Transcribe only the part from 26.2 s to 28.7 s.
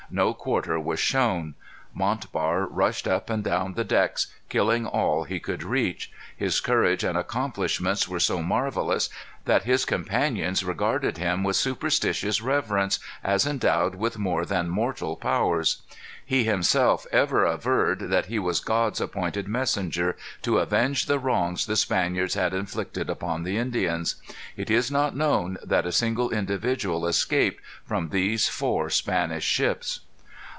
individual escaped from these